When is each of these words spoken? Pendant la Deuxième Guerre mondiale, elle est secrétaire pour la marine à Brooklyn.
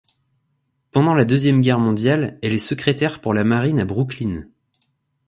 Pendant 0.91 1.13
la 1.13 1.25
Deuxième 1.25 1.61
Guerre 1.61 1.77
mondiale, 1.77 2.39
elle 2.41 2.55
est 2.55 2.57
secrétaire 2.57 3.21
pour 3.21 3.35
la 3.35 3.43
marine 3.43 3.79
à 3.81 3.85
Brooklyn. 3.85 4.47